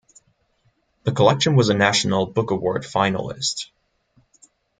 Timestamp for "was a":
1.55-1.75